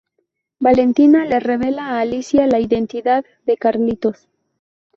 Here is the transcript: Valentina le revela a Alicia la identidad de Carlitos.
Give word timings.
Valentina 0.59 1.25
le 1.25 1.39
revela 1.39 1.89
a 1.89 1.99
Alicia 1.99 2.47
la 2.47 2.59
identidad 2.59 3.23
de 3.45 3.55
Carlitos. 3.55 4.27